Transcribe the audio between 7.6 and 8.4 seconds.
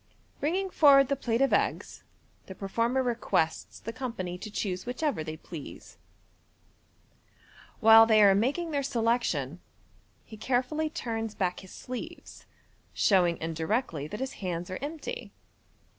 While they are